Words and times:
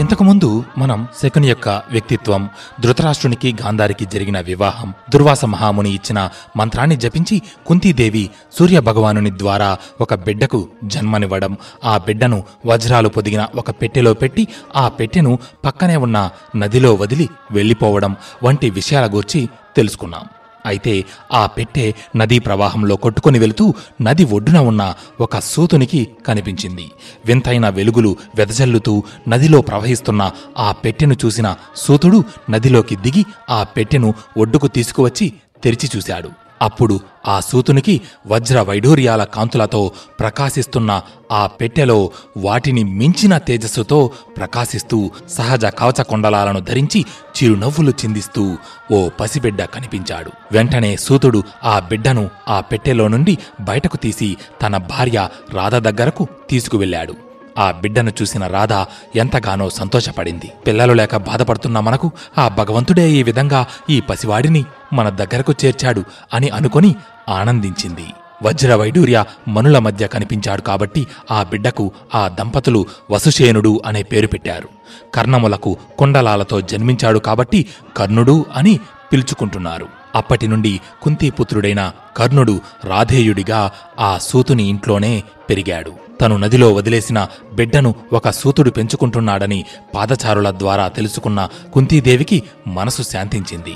ఇంతకుముందు 0.00 0.64
మనం 0.78 1.08
శకుని 1.22 1.48
యొక్క 1.48 1.68
వ్యక్తిత్వం 1.68 2.48
ధృతరాష్ట్రునికి 2.80 3.52
గాంధారికి 3.52 4.04
జరిగిన 4.04 4.40
వివాహం 4.40 4.92
దుర్వాస 5.10 5.44
మహాముని 5.44 5.90
ఇచ్చిన 5.90 6.30
మంత్రాన్ని 6.56 6.96
జపించి 6.96 7.42
కుంతీదేవి 7.66 8.30
సూర్య 8.58 8.80
భగవానుని 8.80 9.38
ద్వారా 9.38 9.78
ఒక 10.00 10.14
బిడ్డకు 10.14 10.68
జన్మనివ్వడం. 10.84 11.56
ఆ 11.84 11.98
బిడ్డను 11.98 12.44
వజ్రాలు 12.66 13.08
పొదిగిన 13.08 13.48
ఒక 13.56 13.70
పెట్టెలో 13.70 14.14
పెట్టి 14.14 14.48
ఆ 14.76 14.88
పెట్టెను 14.88 15.38
పక్కనే 15.64 15.96
ఉన్న 15.96 16.30
నదిలో 16.56 16.94
వదిలి 16.94 17.28
వెళ్ళిపోవడం 17.50 18.16
వంటి 18.44 18.70
విషయాల 18.70 19.06
గురించి 19.06 19.48
తెలుసుకున్నాం. 19.76 20.37
అయితే 20.66 21.04
ఆ 21.32 21.46
పెట్టె 21.46 21.92
నదీ 22.16 22.38
ప్రవాహంలో 22.38 22.96
కొట్టుకుని 22.96 23.38
వెళుతూ 23.38 23.74
నది 24.00 24.24
ఒడ్డున 24.24 24.58
ఉన్న 24.58 24.94
ఒక 25.20 25.38
సూతునికి 25.38 26.08
కనిపించింది. 26.26 26.90
వింతైన 27.26 27.68
వెలుగులు 27.68 28.16
వెదజల్లుతూ 28.36 29.02
నదిలో 29.28 29.60
ప్రవహిస్తున్న 29.60 30.30
ఆ 30.58 30.72
పెట్టెను 30.72 31.16
చూసిన 31.24 31.56
సూతుడు 31.76 32.24
నదిలోకి 32.50 32.96
దిగి 32.96 33.24
ఆ 33.50 33.62
పెట్టెను 33.62 34.14
ఒడ్డుకు 34.36 34.66
తీసుకువచ్చి 34.66 35.32
తెరిచి 35.64 35.90
చూశాడు. 35.96 36.47
అప్పుడు 36.62 37.00
ఆ 37.26 37.40
సూతునికి 37.40 38.00
వజ్ర 38.26 38.60
వైఢూర్యాల 38.60 39.24
కాంతులతో 39.24 39.90
ప్రకాశిస్తున్న 40.20 41.02
ఆ 41.32 41.46
పెట్టెలో 41.46 42.10
వాటిని 42.36 42.84
మించిన 42.84 43.38
తేజస్సుతో 43.38 44.10
ప్రకాశిస్తూ 44.36 45.10
సహజ 45.28 45.64
కవచ 45.64 46.02
కొండలాలను 46.02 46.60
ధరించి 46.60 47.04
చిరునవ్వులు 47.36 47.90
చిందిస్తూ 47.90 48.56
ఓ 48.92 49.08
పసిబిడ్డ 49.08 49.62
కనిపించాడు. 49.62 50.30
వెంటనే 50.52 50.96
సూతుడు 50.96 51.42
ఆ 51.64 51.78
బిడ్డను 51.78 52.30
ఆ 52.48 52.60
పెట్టెలో 52.60 53.08
నుండి 53.08 53.38
బయటకు 53.60 53.96
తీసి 53.96 54.36
తన 54.62 54.76
భార్య 54.76 55.28
రాధ 55.52 55.74
దగ్గరకు 55.74 56.26
తీసుకువెళ్ళాడు. 56.50 57.27
ఆ 57.58 57.70
బిడ్డను 57.70 58.12
చూసిన 58.22 58.46
రాధ 58.46 58.72
ఎంతగానో 59.16 59.70
సంతోషపడింది. 59.70 60.52
పిల్లలు 60.66 60.92
లేక 60.92 61.16
బాధపడుతున్న 61.16 61.80
మనకు 61.80 62.10
ఆ 62.38 62.48
భగవంతుడే 62.48 63.10
ఈ 63.10 63.22
విధంగా 63.22 63.66
ఈ 63.90 64.00
పసివాడిని 64.00 64.64
మన 64.92 65.08
దగ్గరకు 65.08 65.54
చేర్చాడు 65.64 66.04
అని 66.34 66.48
అనుకొని 66.48 66.94
ఆనందించింది. 67.28 68.06
వజ్ర 68.42 68.74
వైడూర్య 68.74 69.24
మనుల 69.48 69.78
మధ్య 69.78 70.06
కనిపించాడు 70.06 70.62
కాబట్టి 70.62 71.06
ఆ 71.30 71.42
బిడ్డకు 71.42 71.92
ఆ 72.14 72.28
దంపతులు 72.28 72.86
వసుశేనుడు 73.10 73.80
అనే 73.86 74.02
పేరు 74.02 74.26
పెట్టారు. 74.26 74.68
కర్ణములకు 75.14 75.76
కుండలాలతో 75.98 76.60
జన్మించాడు 76.60 77.18
కాబట్టి 77.18 77.66
కర్ణుడు 77.96 78.46
అని 78.56 78.80
పిలుచుకుంటున్నారు. 79.12 79.97
అప్పటి 80.14 80.48
నుండి 80.48 80.80
కుంతీపుత్రుడైన 81.02 81.92
కర్ణుడు 82.16 82.60
రాధేయుడిగా 82.84 83.70
ఆ 84.00 84.18
సూతుని 84.18 84.68
ఇంట్లోనే 84.68 85.22
పెరిగాడు. 85.50 85.92
తను 86.20 86.36
నదిలో 86.36 86.72
వదిలేసిన 86.72 87.28
బిడ్డను 87.52 87.94
ఒక 88.12 88.30
సూతుడు 88.30 88.70
పెంచుకుంటున్నాడని 88.70 89.64
పాదచారుల 89.94 90.50
ద్వారా 90.50 90.88
తెలుసుకున్న 90.88 91.48
కుంతీదేవికి 91.74 92.42
మనసు 92.66 93.02
శాంతించింది. 93.02 93.74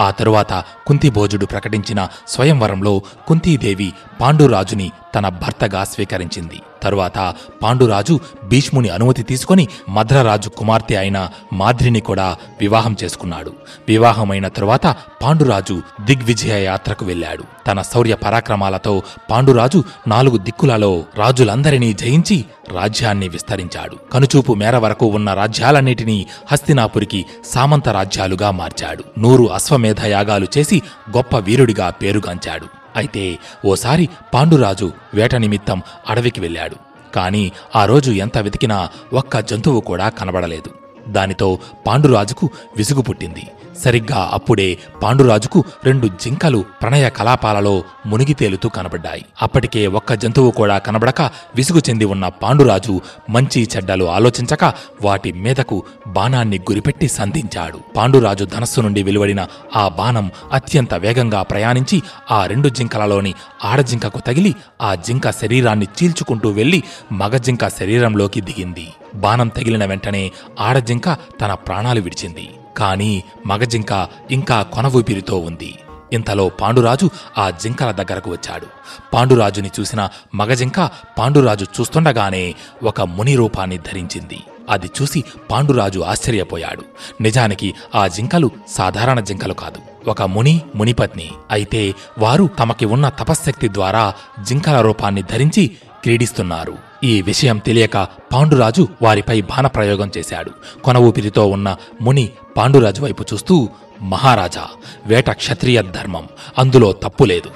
ఆ 0.00 0.10
తరువాత 0.10 0.64
కుంతిభోజుడు 0.86 1.46
ప్రకటించిన 1.46 2.08
స్వయంవరంలో 2.28 3.02
కుంతీదేవి 3.28 3.92
పాండురాజుని 4.20 4.90
తన 5.14 5.28
భర్తగా 5.28 5.84
స్వీకరించింది. 5.84 6.60
తరువాత 6.82 7.34
పాండురాజు 7.62 8.20
భీష్ముని 8.44 8.88
అనుమతి 8.88 9.22
తీసుకొని 9.22 9.68
మద్రరాజు 9.88 10.48
కుమార్తె 10.48 10.96
అయిన 10.96 11.28
మాద్రిని 11.52 12.00
కూడా 12.00 12.36
వివాహం 12.60 12.96
చేసుకున్నాడు. 13.04 13.52
వివాహమైన 13.88 14.48
తరువాత 14.48 14.86
పాండురాజు 15.22 15.82
దిగ్విజయ 16.04 16.64
యాత్రకు 16.64 17.04
వెళ్ళాడు. 17.04 17.44
తన 17.66 17.82
శౌర్య 17.82 18.14
పరాక్రమాలతో 18.14 19.02
పాండురాజు 19.30 19.84
నాలుగు 20.08 20.36
దిక్కులలో 20.36 21.04
రాజులందరినీ 21.16 21.92
జయించి 21.92 22.44
రాజ్యాన్ని 22.72 23.28
విస్తరించాడు. 23.28 23.96
కనుచూపు 24.12 24.52
మేర 24.54 24.76
వరకు 24.76 25.06
ఉన్న 25.06 25.34
రాజ్యాలన్నిటినీ 25.34 26.26
హస్తినాపురికి 26.52 27.26
సామంత 27.44 27.88
రాజ్యాలుగా 27.88 28.50
మార్చాడు. 28.50 29.04
నూరు 29.18 29.52
అశ్వమేధ 29.52 30.04
యాగాలు 30.04 30.46
చేసి 30.58 30.82
గొప్ప 31.16 31.36
వీరుడిగా 31.36 31.90
పేరుగాంచాడు. 31.90 32.81
అయితే 32.96 33.38
ఓసారి 33.64 34.08
పాండురాజు 34.34 34.92
వేట 35.14 35.34
నిమిత్తం 35.34 35.82
అడవికి 36.08 36.40
వెళ్ళాడు. 36.40 36.76
కాని 37.14 37.52
ఆ 37.76 37.84
రోజు 37.84 38.10
ఎంత 38.10 38.38
వెతికినా 38.38 38.88
ఒక్క 39.12 39.38
జంతువు 39.38 39.80
కూడా 39.80 40.08
కనబడలేదు. 40.08 40.70
దానితో 41.08 41.58
పాండురాజుకు 41.86 42.50
విసుగు 42.76 43.02
పుట్టింది. 43.02 43.46
సరిగ్గా 43.84 44.30
అప్పుడే 44.32 44.78
పాండురాజుకు 45.02 45.64
రెండు 45.84 46.06
జింకలు 46.06 46.64
ప్రణయ 46.82 47.08
కలాపాలలో 47.08 47.84
మునిగి 48.06 48.34
తేలుతూ 48.34 48.68
కనబడ్డాయి. 48.68 49.24
అప్పటికే 49.42 49.86
ఒక్క 49.86 50.14
జంతువు 50.14 50.50
కూడా 50.50 50.78
కనబడక 50.78 51.22
విసుగు 51.56 51.78
చెంది 51.78 52.04
ఉన్న 52.04 52.28
పాండురాజు 52.28 53.00
మంచి 53.30 53.68
చెడ్డలు 53.76 54.04
ఆలోచించక 54.04 54.64
వాటి 55.02 55.32
మీదకు 55.32 55.82
బాణాన్ని 56.06 56.58
గురిపెట్టి 56.58 57.08
సంధించాడు. 57.08 57.78
పాండురాజు 57.96 58.44
ధనస్సు 58.44 58.80
నుండి 58.80 59.02
వెలువడిన 59.02 59.46
ఆ 59.76 59.88
బాణం 59.88 60.30
అత్యంత 60.52 60.94
వేగంగా 60.94 61.42
ప్రయాణించి 61.42 62.02
ఆ 62.30 62.46
రెండు 62.46 62.68
జింకలలోని 62.68 63.34
ఆడజింకకు 63.64 64.18
తగిలి 64.18 64.54
ఆ 64.82 64.94
జింక 64.94 65.30
శరీరాన్ని 65.30 65.86
చీల్చుకుంటూ 65.86 66.50
వెళ్ళి 66.50 66.82
మగ 67.12 67.36
జింక 67.36 67.68
శరీరంలోకి 67.68 68.40
దిగింది. 68.40 68.88
బాణం 69.14 69.48
తగిలిన 69.48 69.84
వెంటనే 69.84 70.32
ఆడజింక 70.60 71.08
తన 71.40 71.54
ప్రాణాలు 71.54 72.00
విడిచింది. 72.00 72.48
కాని 72.76 73.22
మగజింక 73.46 74.08
ఇంకా 74.30 74.62
కొన 74.62 74.86
ఊపిరితో 74.86 75.38
ఉంది. 75.38 75.78
ఇంతలో 76.12 76.48
పాండురాజు 76.48 77.10
ఆ 77.38 77.50
జింకల 77.50 77.90
దగ్గరకు 77.90 78.30
వచ్చాడు. 78.30 78.66
పాండురాజుని 79.14 79.70
చూసిన 79.80 80.08
మగజింక 80.34 80.90
పాండురాజు 81.18 81.66
చూస్తుండగానే 81.80 82.54
ఒక 82.82 83.00
ముని 83.00 83.36
రూపాన్ని 83.36 83.78
ధరించింది. 83.78 84.40
అది 84.70 84.90
చూసి 85.02 85.24
పాండురాజు 85.50 86.00
ఆశ్చర్యపోయాడు. 86.00 86.82
నిజానికి 87.20 87.74
ఆ 87.94 88.06
జింకలు 88.06 88.50
సాధారణ 88.68 89.20
జింకలు 89.20 89.54
కాదు. 89.54 90.10
ఒక 90.10 90.22
ముని 90.22 90.60
మునిపత్ని. 90.76 91.30
అయితే 91.50 91.94
వారు 92.18 92.48
తమకి 92.58 92.84
ఉన్న 92.84 93.08
తపశ్శక్తి 93.08 93.68
ద్వారా 93.68 94.14
జింకల 94.42 94.80
రూపాన్ని 94.80 95.22
ధరించి 95.22 95.76
క్రీడిస్తున్నారు. 96.02 96.74
ఈ 97.04 97.22
విషయం 97.22 97.58
తెలియక 97.58 97.96
పాండురాజు 98.32 98.88
వారిపై 99.02 99.40
బాణప్రయోగం 99.40 100.10
చేశాడు. 100.18 100.50
కొన 100.84 100.96
ఊపిరితో 100.96 101.46
ఉన్న 101.46 101.76
ముని 102.00 102.30
పాండురాజు 102.56 103.02
వైపు 103.02 103.24
చూస్తూ 103.32 103.68
మహారాజా 104.02 104.66
వేట 105.06 105.30
క్షత్రియ 105.30 105.82
ధర్మం 105.82 106.28
అందులో 106.58 106.92
తప్పు 106.92 107.24
లేదు. 107.24 107.50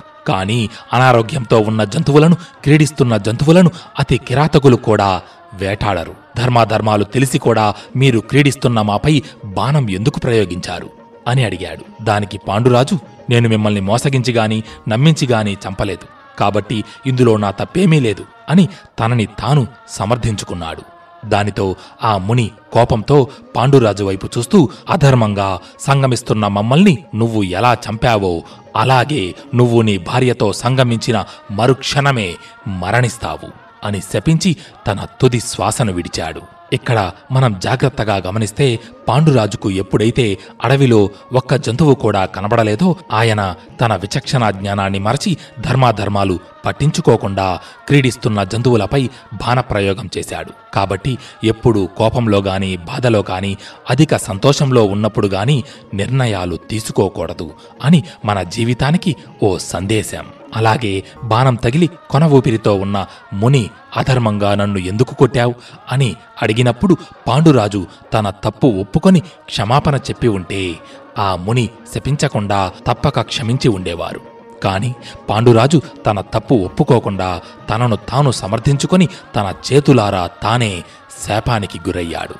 అనారోగ్యంతో 0.92 1.60
ఉన్న 1.60 1.84
జంతువులను 1.84 2.34
క్రీడిస్తున్న 2.34 3.16
జంతువులను 3.16 3.70
అతి 3.98 4.18
కిరాతకులు 4.18 4.76
కూడా 4.76 5.22
వేటాడరు. 5.54 6.14
ధర్మాధర్మాలు 6.36 7.04
తెలిసి 7.04 7.38
కూడా 7.38 7.74
మీరు 7.96 8.18
క్రీడిస్తున్న 8.18 8.82
మాపై 8.82 9.22
బాణం 9.44 9.90
ఎందుకు 9.90 10.20
ప్రయోగించారు? 10.20 10.90
అని 11.28 11.44
అడిగాడు. 11.44 12.04
దానికి 12.04 12.38
పాండురాజు 12.38 12.98
నేను 13.30 13.48
మిమ్మల్ని 13.48 13.80
మోసగించి 13.80 14.32
గాని 14.32 14.62
నమ్మించి 14.88 15.26
గాని 15.26 15.56
చంపలేదు. 15.68 16.16
కాబట్టి 16.38 16.84
ఇందులో 17.06 17.36
నా 17.36 17.50
తప్పేమీ 17.50 18.00
లేదు 18.00 18.26
అని 18.48 18.69
తనని 19.00 19.26
తాను 19.26 19.66
సమర్థించుకున్నాడు. 19.88 20.82
దానితో 21.28 21.76
ఆ 22.04 22.19
ముని 22.19 22.50
కోపంతో 22.72 23.28
పాండురాజు 23.56 24.04
వైపు 24.04 24.26
చూస్తూ 24.38 24.58
అధర్మంగా 24.91 25.60
సంగమిస్తున్న 25.80 26.46
మమ్మల్ని 26.46 26.94
నువ్వు 27.14 27.42
ఎలా 27.42 27.72
చంపావో 27.86 28.42
అలాగే 28.76 29.34
నువ్వు 29.54 29.82
నీ 29.82 29.98
భార్యతో 29.98 30.52
సంగమించిన 30.52 31.25
మరుక్షణమే 31.50 32.28
మరణిస్తావు 32.69 33.50
అని 33.86 34.00
శపించి 34.00 34.56
తన 34.86 35.06
తుది 35.20 35.41
శ్వాసను 35.41 35.92
విడిచాడు. 35.92 36.42
ఇక్కడ 36.72 37.12
మనం 37.32 37.60
జాగ్రత్తగా 37.62 38.16
గమనిస్తే 38.16 38.81
పాండురాజుకు 39.09 39.71
ఎప్పుడైతే 39.71 40.38
అడవిలో 40.65 41.10
ఒక్క 41.32 41.54
జంతువు 41.54 41.94
కూడా 41.94 42.27
కనబడలేదో 42.27 42.97
ఆయన 43.12 43.54
తన 43.81 43.97
విచక్షణ 43.97 44.50
జ్ఞానాన్ని 44.50 44.99
మరచి 44.99 45.37
ధర్మాధర్మాలు 45.60 46.38
పట్టించుకోకుండా 46.66 47.60
క్రీడిస్తున్న 47.88 48.43
జంతువులపై 48.43 49.11
బాణప్రయోగం 49.35 50.11
చేశాడు. 50.19 50.50
కాబట్టి 50.75 51.19
ఎప్పుడు 51.44 51.88
కోపంలో 51.96 52.38
గాని 52.38 52.76
బాధలో 52.76 53.25
గాని 53.31 53.56
అధిక 53.90 54.17
సంతోషంలో 54.17 54.85
ఉన్నప్పుడు 54.85 55.26
గాని 55.26 55.64
నిర్ణయాలు 55.94 56.56
తీసుకోకూడదు 56.56 57.50
అని 57.85 58.02
మన 58.25 58.43
జీవితానికి 58.43 59.17
ఓ 59.43 59.58
సందేశం. 59.58 60.26
అలాగే 60.54 61.04
బాణం 61.25 61.54
తగిలి 61.54 61.90
కొన 62.10 62.25
ఊపిరితో 62.25 62.75
ఉన్న 62.75 63.06
ముని 63.32 63.70
అధర్మంగా 63.96 64.54
నన్ను 64.54 64.78
ఎందుకు 64.78 65.14
కొట్టావు 65.14 65.54
అని 65.93 66.16
అడిగినప్పుడు 66.43 66.96
పాండురాజు 67.28 67.87
తన 68.12 68.31
తప్పు 68.31 68.66
ఒప్పుకొని 68.66 69.20
క్షమాపణ 69.20 69.96
చెప్పి 69.96 70.28
ఉంటే 70.28 70.78
ఆ 71.19 71.37
ముని 71.37 71.70
శపించకుండా 71.94 72.72
తప్పక 72.87 73.20
క్షమించి 73.20 73.69
ఉండేవారు. 73.69 74.20
కాని 74.62 74.94
పాండురాజు 75.31 75.82
తన 76.06 76.20
తప్పు 76.20 76.54
ఒప్పుకోకుండా 76.54 77.40
తనను 77.70 77.96
తాను 77.96 78.31
సమర్థించుకొని 78.31 79.08
తన 79.37 79.54
చేతులారా 79.72 80.26
తానే 80.42 80.84
శాపానికి 81.26 81.78
గురయ్యాడు. 81.78 82.34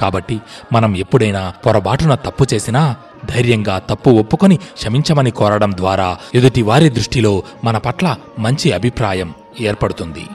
కాబట్టి 0.00 0.40
మనం 0.72 0.96
ఎప్పుడైనా 0.96 1.52
పొరబాటున 1.66 2.14
తప్పు 2.14 2.46
చేసినా 2.54 2.96
ధైర్యంగా 3.32 3.78
తప్పు 3.78 4.10
ఒప్పుకొని 4.10 4.56
క్షమించమని 4.56 5.30
కోరడం 5.30 5.72
ద్వారా 5.76 6.18
ఎదుటి 6.34 6.62
వారి 6.62 6.88
దృష్టిలో 6.88 7.42
మన 7.64 7.76
పట్ల 7.78 8.16
మంచి 8.38 8.72
అభిప్రాయం 8.72 9.34
ఏర్పడుతుంది. 9.60 10.26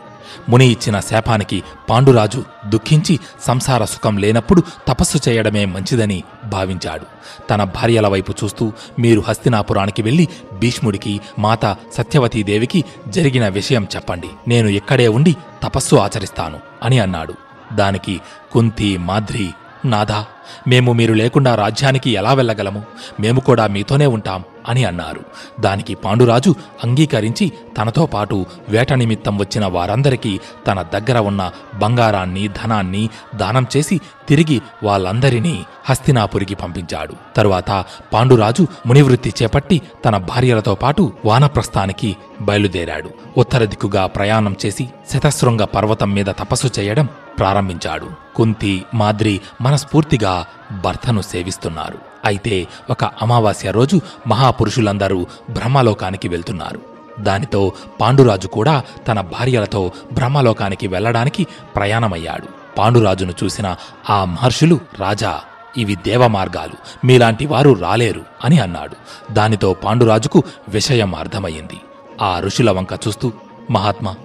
ముని 0.50 0.66
ఇచ్చిన 0.72 1.00
శాపానికి 1.00 1.64
పాండురాజు 1.90 2.44
దుఃఖించి 2.70 3.20
సంసార 3.48 3.86
సుఖం 3.86 4.18
లేనప్పుడు 4.18 4.64
తపస్సు 4.88 5.30
చేయడమే 5.30 5.66
మంచిదని 5.66 6.24
భావించాడు. 6.46 7.06
తన 7.50 7.64
భార్యల 7.64 8.08
వైపు 8.08 8.34
చూస్తూ 8.44 8.72
మీరు 9.00 9.24
హస్తినాపురానికి 9.28 10.02
వెళ్ళి 10.02 10.28
భీష్ముడికి 10.54 11.22
మాత 11.40 11.66
సత్యవతీదేవికి 11.98 12.84
జరిగిన 13.08 13.48
విషయం 13.48 13.88
చెప్పండి. 13.96 14.30
నేను 14.48 14.68
ఇక్కడే 14.68 15.08
ఉండి 15.08 15.36
తపస్సు 15.64 15.96
ఆచరిస్తాను 15.96 16.60
అని 16.84 17.00
అన్నాడు. 17.00 17.34
దానికి 17.74 18.22
కుంతి 18.52 18.98
మాద్రి 18.98 19.50
నాథా 19.86 20.26
మేము 20.68 20.94
మీరు 20.94 21.14
లేకుండా 21.14 21.56
రాజ్యానికి 21.56 22.10
ఎలా 22.10 22.34
వెళ్ళగలము? 22.34 22.84
మేము 23.20 23.40
కూడా 23.40 23.68
మీతోనే 23.68 24.06
ఉంటాం. 24.06 24.44
అని 24.68 24.86
అన్నారు. 24.86 25.22
దానికి 25.60 25.96
పాండురాజు 25.96 26.56
అంగీకరించి 26.84 27.52
తనతో 27.78 28.06
పాటు 28.06 28.46
వేట 28.70 28.94
నిమిత్తం 28.94 29.38
వచ్చిన 29.38 29.66
వారందరికీ 29.66 30.40
తన 30.68 30.82
దగ్గర 30.82 31.18
ఉన్న 31.18 31.52
బంగారాన్ని 31.76 32.48
ధనాన్ని 32.48 33.10
దానం 33.36 33.68
చేసి 33.78 34.02
తిరిగి 34.28 34.62
వాళ్ళందరినీ 34.84 35.66
హస్తినాపురికి 35.86 36.56
పంపించాడు. 36.56 37.14
తరువాత 37.36 37.86
పాండురాజు 38.14 38.68
మునివృత్తి 38.88 39.34
చేపట్టి 39.44 39.82
తన 40.06 40.18
భార్యలతో 40.18 40.76
పాటు 40.76 41.14
వానప్రస్థానికి 41.26 42.18
బయలుదేరాడు. 42.42 43.10
ఉత్తర 43.38 43.66
దిక్కుగా 43.66 44.06
ప్రయాణం 44.06 44.56
చేసి 44.66 44.90
శతశృంగ 45.14 45.64
పర్వతం 45.64 46.14
మీద 46.14 46.26
తపస్సు 46.26 46.70
చేయడం 46.80 47.10
ప్రారంభించాడు. 47.38 48.08
కుంతి 48.36 48.84
మాద్రి 48.94 49.42
మనస్ఫూర్తిగా 49.62 50.46
భర్తను 50.84 51.22
సేవిస్తున్నారు. 51.22 52.17
అయితే 52.28 52.68
ఒక 52.90 53.04
అమావాస్య 53.04 53.72
రోజు 53.72 54.02
మహాపురుషులందరూ 54.28 55.28
బ్రహ్మలోకానికి 55.50 56.28
వెళ్తున్నారు. 56.28 56.82
దానితో 57.20 57.72
పాండురాజు 58.02 58.48
కూడా 58.48 58.84
తన 59.08 59.22
భార్యలతో 59.22 59.92
బ్రహ్మలోకానికి 60.14 60.88
వెళ్ళడానికి 60.88 61.48
ప్రయాణమయ్యాడు. 61.76 62.48
పాండురాజును 62.78 63.34
చూసిన 63.44 63.76
ఆ 64.10 64.26
మహర్షులు 64.26 64.80
రాజా 65.00 65.40
ఇవి 65.78 65.96
దేవమార్గాలు. 65.96 67.06
మీలాంటి 67.06 67.46
వారు 67.46 67.74
రాలేరు 67.74 68.22
అని 68.44 68.60
అన్నాడు. 68.60 68.96
దానితో 69.34 69.74
పాండురాజుకు 69.74 70.44
విషయం 70.70 71.16
అర్థమయ్యింది. 71.16 71.82
ఆ 72.22 72.40
ఋషుల 72.40 72.72
వంక 72.72 72.94
చూస్తూ 72.94 73.32
మహాత్మా 73.72 74.16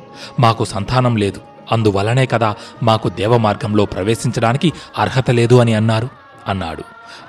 మాకు 0.40 0.64
సంతానం 0.64 1.16
లేదు. 1.16 1.40
అందువలనే 1.72 2.26
కదా 2.26 2.55
మాకు 2.82 3.08
దేవమార్గంలో 3.08 3.84
ప్రవేశించడానికి 3.84 4.72
అర్హత 4.98 5.31
లేదు 5.31 5.55
అని 5.55 5.75
అన్నారు. 5.75 6.08
అన్నాడు. 6.48 6.82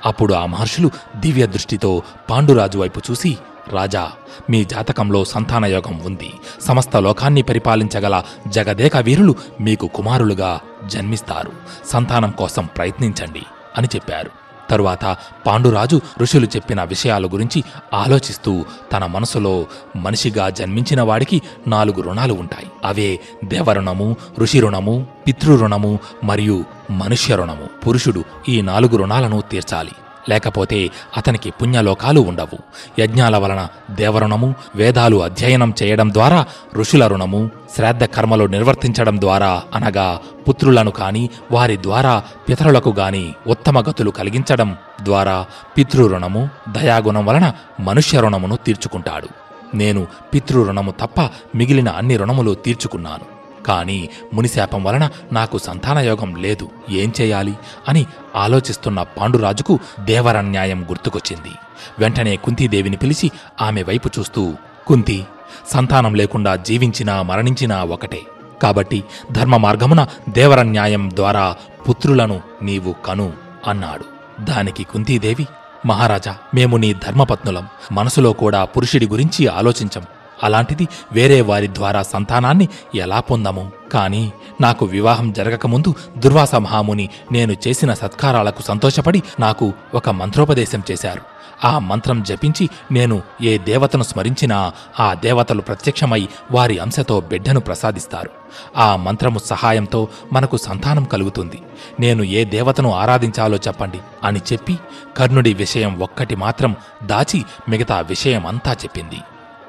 అప్పుడు 0.05 0.33
ఆ 0.33 0.45
మహర్షులు 0.45 0.91
దివ్య 1.15 1.45
దృష్టితో 1.45 2.01
పాండురాజు 2.29 2.77
వైపు 2.77 3.01
చూసి 3.11 3.37
రాజా 3.67 4.11
మీ 4.49 4.63
జాతకంలో 4.63 5.25
సంతానయోగం 5.25 6.01
ఉంది. 6.05 6.33
సమస్త 6.61 6.97
లోకాన్ని 6.97 7.41
పరిపాలించగల 7.41 8.23
జగదేక 8.47 8.97
వీరులు 8.97 9.35
మీకు 9.61 9.87
కుమారులుగా 9.87 10.61
జన్మిస్తారు. 10.85 11.51
సంతానం 11.85 12.31
కోసం 12.31 12.65
ప్రయత్నించండి 12.65 13.43
అని 13.77 13.87
చెప్పారు. 13.95 14.42
తరువాత 14.69 15.17
పాండురాజు 15.47 16.01
ఋషులు 16.19 16.45
చెప్పిన 16.45 16.83
విషయాల 16.83 17.25
గురించి 17.25 17.63
ఆలోచిస్తూ 17.93 18.65
తన 18.91 19.05
మనసులో 19.05 19.65
మనిషిగా 19.95 20.49
జన్మించిన 20.49 21.01
వాడికి 21.01 21.41
నాలుగు 21.67 22.01
రుణాలు 22.01 22.33
ఉంటాయి. 22.33 22.71
అవే 22.85 23.19
దేవరుణము 23.45 24.15
ఋషి 24.39 24.59
రుణము 24.59 25.07
పితృరుణము 25.27 25.99
మరియు 26.23 26.63
మనుష్య 26.91 27.35
రుణము 27.35 27.69
పురుషుడు 27.87 28.23
ఈ 28.49 28.61
నాలుగు 28.61 28.97
రుణాలను 28.97 29.41
తీర్చాలి. 29.41 29.91
లేకపోతే 30.29 30.89
అతనికి 31.17 31.51
పుణ్యలోకాలు 31.51 32.19
ఉండవు. 32.19 32.57
యజ్ఞాల 32.99 33.37
వలన 33.37 33.67
దేవరుణము 33.91 34.55
వేదాలు 34.75 35.23
అధ్యయనం 35.23 35.73
చేయడం 35.83 36.13
ద్వారా 36.13 36.45
ఋషుల 36.75 37.07
రుణము 37.07 37.51
శ్రాద్ధ 37.75 38.03
కర్మలు 38.03 38.45
నిర్వర్తించడం 38.45 39.21
ద్వారా 39.21 39.63
అనగా 39.75 40.19
పుత్రులను 40.49 40.91
కాని 40.91 41.29
వారి 41.51 41.77
ద్వారా 41.77 42.23
పితరులకు 42.49 42.89
గాని 42.89 43.33
ఉత్తమ 43.47 43.79
గతులు 43.79 44.11
కలిగించడం 44.11 44.77
ద్వారా 45.03 45.45
పితృరుణము 45.77 46.49
దయాగుణం 46.71 47.25
వలన 47.25 47.53
మనుష్య 47.79 48.19
రుణమును 48.19 48.55
తీర్చుకుంటాడు. 48.55 49.27
నేను 49.75 50.07
పితృరుణము 50.33 50.91
తప్ప 50.91 51.29
మిగిలిన 51.55 51.89
అన్ని 51.89 52.17
రుణములు 52.17 52.53
తీర్చుకున్నాను. 52.53 53.32
కాని 53.65 54.09
మునిశాపం 54.33 54.83
వలన 54.83 55.09
నాకు 55.31 55.57
సంతానయోగం 55.57 56.35
లేదు. 56.35 56.69
ఏం 56.89 57.13
చేయాలి? 57.21 57.53
అని 57.87 58.05
ఆలోచిస్తున్న 58.35 59.03
పాండురాజుకు 59.03 59.79
దేవరన్యాయం 59.99 60.83
గుర్తుకొచ్చింది. 60.83 61.51
వెంటనే 61.99 62.35
కుంతీదేవిని 62.35 62.97
పిలిచి 62.97 63.31
ఆమె 63.61 63.83
వైపు 63.83 64.09
చూస్తూ 64.19 64.53
కుంతి 64.87 65.25
సంతానం 65.71 66.15
లేకుండా 66.15 66.55
జీవించినా 66.55 67.21
మరణించినా 67.21 67.83
ఒకటే. 67.83 68.21
కాబట్టి 68.61 69.03
ధర్మ 69.31 69.57
మార్గమున 69.57 70.07
దేవరన్యాయం 70.29 71.11
ద్వారా 71.13 71.55
పుత్రులను 71.89 72.41
నీవు 72.61 72.95
కను 73.05 73.33
అన్నాడు. 73.67 74.05
దానికి 74.41 74.83
కుంతీదేవి 74.83 75.47
మహారాజా 75.85 76.35
మేము 76.55 76.77
నీ 76.77 76.93
ధర్మపత్నులం. 76.93 77.67
మనసులో 77.91 78.33
కూడా 78.33 78.65
పురుషుడి 78.65 79.07
గురించి 79.07 79.47
ఆలోచించం. 79.47 80.01
అలాంటిది 80.43 80.87
వేరే 81.11 81.41
వారి 81.41 81.67
ద్వారా 81.67 82.03
సంతానాన్ని 82.03 82.69
ఎలా 82.95 83.19
పొందము? 83.19 83.71
కాని 83.93 84.31
నాకు 84.61 84.85
వివాహం 84.85 85.33
జరగకముందు 85.33 85.95
దుర్వాస 86.17 86.55
మహాముని 86.55 87.09
నేను 87.31 87.55
చేసిన 87.67 87.93
సత్కారాలకు 87.93 88.61
సంతోషపడి 88.61 89.23
నాకు 89.39 89.73
ఒక 89.93 90.09
మంత్రోపదేశం 90.09 90.83
చేశారు. 90.91 91.21
ఆ 91.63 91.79
మంత్రం 91.79 92.23
జపించి 92.23 92.69
నేను 92.91 93.21
ఏ 93.41 93.57
దేవతను 93.57 94.03
స్మరించినా 94.03 94.73
ఆ 94.99 95.13
దేవతలు 95.13 95.61
ప్రత్యక్షమై 95.61 96.27
వారి 96.51 96.79
అంశతో 96.79 97.21
బిడ్డను 97.21 97.59
ప్రసాదిస్తారు. 97.59 98.29
ఆ 98.77 98.95
మంత్రము 98.95 99.39
సహాయంతో 99.39 100.07
మనకు 100.33 100.57
సంతానం 100.57 101.03
కలుగుతుంది. 101.03 101.61
నేను 101.99 102.23
ఏ 102.23 102.45
దేవతను 102.45 102.93
ఆరాధించాలో 102.93 103.57
చెప్పండి 103.57 103.99
అని 104.23 104.41
చెప్పి 104.53 104.79
కర్ణుడి 105.17 105.53
విషయం 105.53 105.99
ఒక్కటి 105.99 106.35
మాత్రం 106.35 106.75
దాచి 107.03 107.45
మిగతా 107.69 107.99
విషయం 107.99 108.45
అంతా 108.45 108.71
చెప్పింది. 108.71 109.17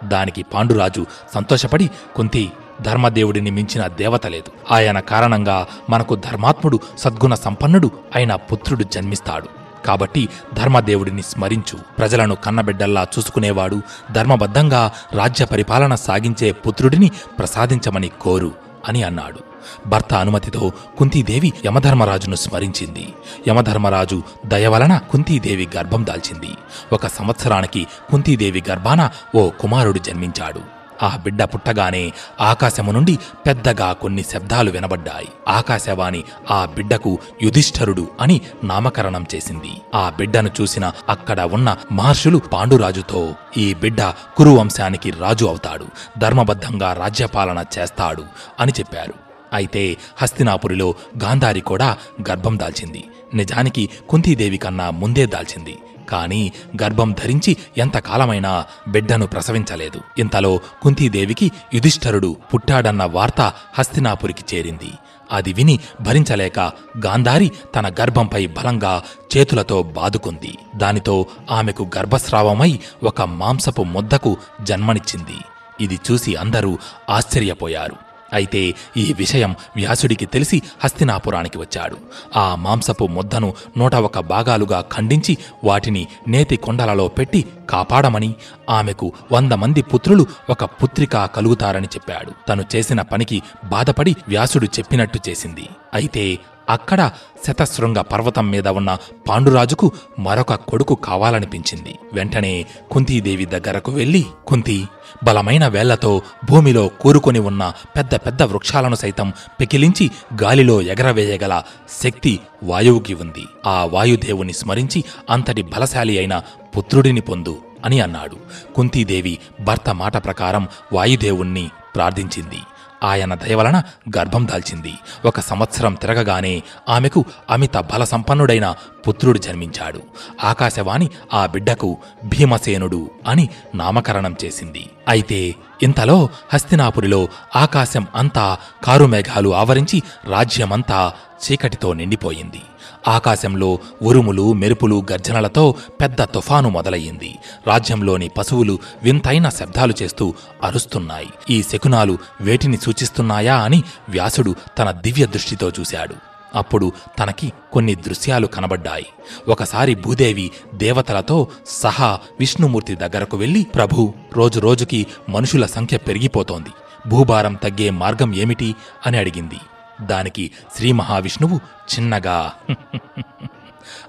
దానికి 0.05 0.43
పాండురాజు 0.43 1.07
సంతోషపడి 1.35 1.91
కుంతి 2.17 2.53
ధర్మదేవుడిని 2.83 3.51
మించిన 3.51 3.87
దేవత 3.87 4.27
లేదు. 4.27 4.75
ఆయన 4.75 5.01
కారణంగా 5.01 5.67
మనకు 5.91 6.15
ధర్మాత్ముడు 6.15 6.81
సద్గుణ 6.99 7.35
సంపన్నుడు 7.35 7.91
అయిన 8.15 8.35
పుత్రుడు 8.35 8.85
జన్మిస్తాడు. 8.85 9.49
కాబట్టి 9.87 10.29
ధర్మదేవుడిని 10.55 11.23
స్మరించు. 11.23 11.79
ప్రజలను 11.99 12.35
కన్నబిడ్డల్లా 12.35 13.07
చూసుకునేవాడు 13.19 13.83
ధర్మబద్ధంగా 14.13 14.93
రాజ్య 15.13 15.45
పరిపాలన 15.45 15.95
సాగించే 15.95 16.53
పుత్రుడిని 16.53 17.11
ప్రసాదించమని 17.39 18.11
కోరు 18.21 18.53
అని 18.89 19.03
అన్నాడు. 19.03 19.54
భర్త 19.87 20.15
అనుమతితో 20.15 20.73
కుంతీదేవి 20.99 21.53
యమధర్మరాజును 21.67 22.37
స్మరించింది. 22.37 23.13
యమధర్మరాజు 23.49 24.23
దయ 24.47 24.67
వలన 24.67 24.99
కుంతీదేవి 25.11 25.69
గర్భం 25.77 26.07
దాల్చింది. 26.07 26.51
ఒక 26.93 27.07
సంవత్సరానికి 27.07 27.87
కుంతీదేవి 28.11 28.65
గర్భాన 28.71 29.11
ఓ 29.35 29.51
కుమారుడు 29.51 29.99
జన్మించాడు. 29.99 30.75
ఆ 31.03 31.17
బిడ్డ 31.17 31.43
పుట్టగానే 31.43 32.13
ఆకాశము 32.41 32.93
నుండి 32.93 33.19
పెద్దగా 33.47 33.93
కొన్ని 33.93 34.23
శబ్దాలు 34.23 34.71
వినబడ్డాయి. 34.71 35.29
ఆకాశవాణి 35.49 36.25
ఆ 36.51 36.65
బిడ్డకు 36.65 37.19
యుధిష్ఠరుడు 37.43 38.09
అని 38.21 38.41
నామకరణం 38.65 39.27
చేసింది. 39.35 39.73
ఆ 39.95 40.13
బిడ్డను 40.19 40.51
చూసిన 40.61 40.93
అక్కడ 41.09 41.41
ఉన్న 41.41 41.77
మహర్షులు 41.93 42.39
పాండురాజుతో 42.39 43.35
ఈ 43.57 43.75
బిడ్డ 43.75 44.03
కురువంశానికి 44.37 45.11
రాజు 45.11 45.45
అవుతాడు. 45.45 45.87
ధర్మబద్ధంగా 46.19 46.93
రాజ్యపాలన 46.93 47.65
చేస్తాడు 47.79 48.25
అని 48.61 48.73
చెప్పారు. 48.79 49.24
అయితే 49.55 49.97
హస్తినాపురిలో 50.17 50.95
గాంధారి 51.23 51.61
కూడా 51.61 51.97
గర్భం 52.31 52.59
దాల్చింది. 52.59 53.05
నిజానికి 53.35 53.91
కుంతీదేవి 54.09 54.59
కన్నా 54.59 54.91
ముందే 54.91 55.27
దాల్చింది. 55.27 55.79
కానీ 56.09 56.53
గర్భం 56.83 57.13
ధరించి 57.13 57.57
ఎంతకాలమైనా 57.79 58.65
బిడ్డను 58.89 59.27
ప్రసవించలేదు. 59.27 60.01
ఇంతలో 60.19 60.61
కుంతీదేవికి 60.83 61.53
యుధిష్ఠరుడు 61.75 62.37
పుట్టాడన్న 62.55 63.05
వార్త 63.05 63.53
హస్తినాపురికి 63.79 64.57
చేరింది. 64.57 64.91
అది 65.33 65.53
విని 65.53 65.81
భరించలేక 66.01 66.59
గాంధారి 67.05 67.53
తన 67.75 67.89
గర్భంపై 68.01 68.47
బలంగా 68.47 69.03
చేతులతో 69.37 69.83
బాదుకుంది. 69.83 70.59
దానితో 70.77 71.27
ఆమెకు 71.51 71.91
గర్భస్రావమై 71.99 72.81
ఒక 73.03 73.23
మాంసపు 73.23 73.83
ముద్దకు 73.83 74.37
జన్మనిచ్చింది. 74.63 75.37
ఇది 75.81 75.99
చూసి 76.11 76.37
అందరూ 76.37 76.79
ఆశ్చర్యపోయారు. 77.11 78.04
అయితే 78.33 78.75
ఈ 78.97 79.13
విషయం 79.13 79.55
వ్యాసుడికి 79.77 80.27
తెలిసి 80.27 80.63
హస్తినాపురానికి 80.85 81.59
వచ్చాడు. 81.59 81.97
ఆ 82.37 82.55
మాంసపు 82.55 83.05
ముద్దను 83.07 83.55
నూట 83.79 83.95
ఒక 83.95 84.19
భాగాలుగా 84.19 84.81
ఖండించి 84.81 85.39
వాటిని 85.65 86.07
నేతి 86.29 86.57
కొండలలో 86.57 87.09
పెట్టి 87.09 87.47
కాపాడమని 87.71 88.35
ఆమెకు 88.71 89.13
వంద 89.33 89.53
మంది 89.53 89.83
పుత్రులు 89.83 90.27
ఒక 90.51 90.65
పుత్రిక 90.65 91.25
కలుగుతారని 91.25 91.87
చెప్పాడు. 91.87 92.33
తను 92.49 92.65
చేసిన 92.77 93.03
పనికి 93.03 93.43
బాధపడి 93.65 94.17
వ్యాసుడు 94.29 94.67
చెప్పినట్టు 94.67 95.19
చేసింది. 95.29 95.69
అయితే 95.95 96.39
అక్కడ 96.69 97.11
శతశృంగ 97.47 98.01
పర్వతం 98.01 98.51
మీద 98.51 98.69
ఉన్న 98.69 98.99
పాండురాజుకు 99.29 99.93
మరొక 100.19 100.55
కొడుకు 100.55 100.95
కావాలనిపించింది. 100.95 101.99
వెంటనే 102.13 102.67
కుంతీదేవి 102.91 103.45
దగ్గరకు 103.45 103.93
వెళ్ళి 103.93 104.27
కుంతి 104.47 104.89
బలమైన 105.25 105.67
వేళ్ళతో 105.67 106.23
భూమిలో 106.51 106.89
కూరుకొని 106.89 107.39
ఉన్న 107.39 107.73
పెద్ద 107.97 108.15
పెద్ద 108.15 108.43
వృక్షాలను 108.43 108.95
సైతం 108.95 109.33
పెకిలించి 109.61 110.11
గాలిలో 110.43 110.83
ఎగరవేయగల 110.83 111.63
శక్తి 112.03 112.41
వాయువుకి 112.63 113.15
ఉంది. 113.15 113.45
ఆ 113.67 113.85
వాయుదేవుని 113.85 114.53
స్మరించి 114.53 115.05
అంతటి 115.31 115.63
బలశాలి 115.63 116.19
అయిన 116.19 116.43
పుత్రుడిని 116.79 117.21
పొందు 117.21 117.57
అని 117.85 118.01
అన్నాడు. 118.01 118.37
కుంతీదేవి 118.75 119.39
భర్త 119.61 119.95
మాట 119.95 120.25
ప్రకారం 120.25 120.69
వాయుదేవుణ్ణి 120.93 121.71
ప్రార్థించింది. 121.95 122.59
ఆయన 123.05 123.35
దయవలన 123.35 123.83
గర్భం 124.19 124.47
దాల్చింది. 124.47 124.95
ఒక 125.25 125.41
సంవత్సరం 125.41 125.95
తిరగగానే 125.95 126.63
ఆమెకు 126.89 127.25
అమిత 127.51 127.77
బల 127.77 128.05
సంపన్నుడైన 128.05 128.75
పుత్రుడు 129.09 129.39
జన్మించాడు. 129.39 130.03
ఆకాశవాణి 130.45 131.11
ఆ 131.35 131.47
బిడ్డకు 131.47 131.97
భీమసేనుడు 132.25 133.11
అని 133.29 133.49
నామకరణం 133.75 134.37
చేసింది. 134.45 134.91
అయితే 135.09 135.55
ఇంతలో 135.83 136.29
హస్తినాపురిలో 136.53 137.29
ఆకాశం 137.57 138.07
అంతా 138.15 138.59
కారుమేఘాలు 138.85 139.55
ఆవరించి 139.55 140.03
రాజ్యమంతా 140.25 141.13
చీకటితో 141.45 141.93
నిండిపోయింది. 141.93 142.63
ఆకాశంలో 143.09 143.79
ఉరుములు 144.03 144.53
మెరుపులు 144.53 145.07
గర్జనలతో 145.13 145.75
పెద్ద 146.01 146.23
తుఫాను 146.23 146.69
మొదలయ్యింది. 146.69 147.39
రాజ్యంలోని 147.67 148.29
పశువులు 148.29 148.79
వింతైన 149.03 149.49
శబ్దాలు 149.49 149.95
చేస్తూ 150.03 150.35
అరుస్తున్నాయి. 150.63 151.29
ఈ 151.51 151.63
శకునాలు 151.63 152.19
వేటిని 152.41 152.77
సూచిస్తున్నాయా 152.77 153.57
అని 153.57 153.83
వ్యాసుడు 154.09 154.55
తన 154.79 154.91
దివ్య 154.91 155.27
దృష్టితో 155.27 155.71
చూశాడు. 155.81 156.15
అప్పుడు 156.55 156.93
తనకి 157.19 157.53
కొన్ని 157.73 157.95
దృశ్యాలు 157.95 158.47
కనబడ్డాయి. 158.47 159.07
ఒకసారి 159.49 159.95
భూదేవి 159.95 160.51
దేవతలతో 160.75 161.49
సహా 161.67 162.21
విష్ణుమూర్తి 162.41 162.95
దగ్గరకు 162.95 163.37
వెళ్ళి 163.37 163.65
ప్రభు 163.65 164.15
రోజురోజుకి 164.33 165.07
మనుషుల 165.29 165.67
సంఖ్య 165.67 165.97
పెరిగిపోతోంది. 165.97 166.71
భూభారం 167.09 167.55
తగ్గే 167.55 167.91
మార్గం 167.91 168.35
ఏమిటి? 168.35 168.75
అని 169.07 169.19
అడిగింది. 169.19 169.57
దానికి 170.03 170.51
శ్రీ 170.77 170.93
మహావిష్ణువు 170.93 171.57
చిన్నగా. 171.57 172.53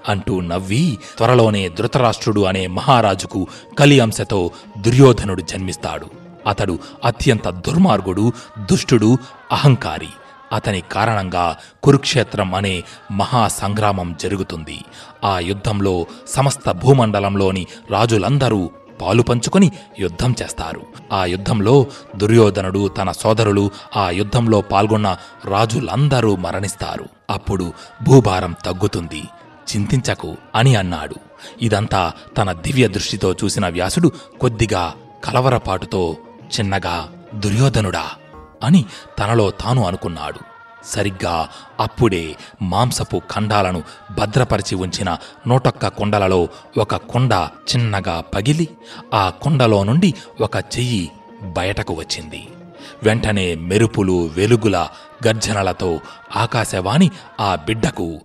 అంటూ 0.08 0.40
నవ్వి 0.40 0.98
త్వరలోనే 1.16 1.68
ధృతరాష్ట్రుడు 1.68 2.40
అనే 2.40 2.66
మహారాజుకు 2.66 3.46
కలి 3.78 4.00
అంశతో 4.00 4.50
దుర్యోధనుడు 4.78 5.42
జన్మిస్తాడు. 5.42 6.06
అతడు 6.46 6.78
అత్యంత 7.04 7.48
దుర్మార్గుడు 7.48 8.32
దుష్టుడు 8.58 9.18
అహంకారి. 9.52 10.08
అతని 10.52 10.80
కారణంగా 10.80 11.56
కురుక్షేత్రం 11.82 12.54
అనే 12.54 12.84
మహాసంగ్రామం 13.12 14.16
జరుగుతుంది. 14.20 14.84
ఆ 15.24 15.38
యుద్ధంలో 15.38 16.06
సమస్త 16.28 16.70
భూమండలంలోని 16.70 17.66
రాజులందరూ 17.90 18.70
పాలు 19.00 19.22
పంచుకొని 19.22 19.72
యుద్ధం 20.00 20.34
చేస్తారు. 20.42 20.82
ఆ 21.12 21.24
యుద్ధంలో 21.24 21.86
దుర్యోధనుడు 22.16 22.88
తన 22.88 23.12
సోదరులు 23.12 23.70
ఆ 23.96 24.10
యుద్ధంలో 24.10 24.60
పాల్గొన్న 24.60 25.16
రాజులందరూ 25.44 26.36
మరణిస్తారు. 26.36 27.04
అప్పుడు 27.30 27.72
భూభారం 28.02 28.56
తగ్గుతుంది. 28.64 29.22
చింతించకు 29.66 30.36
అని 30.54 30.76
అన్నాడు. 30.76 31.14
ఇదంతా 31.62 32.12
తన 32.36 32.52
దివ్య 32.52 32.88
దృష్టితో 32.88 33.32
చూసిన 33.32 33.68
వ్యాసుడు 33.68 34.12
కొద్దిగా 34.40 34.94
కలవరపాటుతో 35.24 36.16
చిన్నగా 36.58 37.08
దుర్యోధనుడా 37.34 38.04
అని 38.62 38.84
తనలో 39.18 39.50
తాను 39.50 39.86
అనుకున్నాడు. 39.86 40.55
సరిగ్గా 40.84 41.48
అప్పుడే 41.80 42.36
మాంసపు 42.62 43.22
ఖండాలను 43.30 43.82
భద్రపరిచి 44.10 44.74
ఉంచిన 44.74 45.16
నూటొక్క 45.46 45.88
కుండలలో 45.88 46.48
ఒక 46.78 46.96
కుండ 46.96 47.32
చిన్నగా 47.68 48.20
పగిలి 48.20 48.68
ఆ 49.14 49.30
కుండలో 49.30 49.84
నుండి 49.84 50.14
ఒక 50.40 50.56
చెయ్యి 50.56 51.10
బయటకు 51.42 51.94
వచ్చింది. 51.94 52.48
వెంటనే 53.02 53.54
మెరుపులు 53.54 54.30
వెలుగుల 54.34 54.88
గర్జనలతో 55.26 56.00
ఆకాశవాణి 56.36 57.10
ఆ 57.40 57.54
బిడ్డకు 57.54 58.20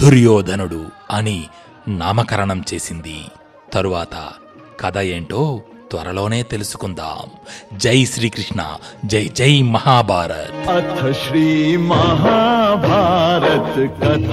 దుర్యోధనుడు 0.00 0.86
అని 1.10 1.46
నామకరణం 1.88 2.64
చేసింది. 2.74 3.24
తరువాత 3.72 4.28
కథ 4.80 4.98
ఏంటో 4.98 5.62
త్వరలోనే 5.90 6.40
తెలుసుకుందాం 6.50 7.26
జై 7.76 7.98
శ్రీకృష్ణ 8.04 8.60
జై 9.04 9.24
జై 9.34 9.52
మహాభారత్ 9.68 10.68
అథ 10.76 11.02
శ్రీ 11.22 11.46
మహాభారత్ 11.88 13.78
కథ 14.00 14.32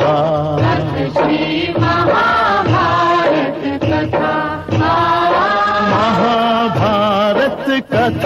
మహాభారత 5.93 7.69
కథ 7.93 8.25